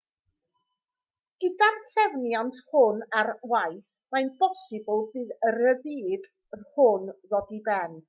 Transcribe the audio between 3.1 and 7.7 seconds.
ar waith mae'n bosibl bydd y rhyddid hwn ddod i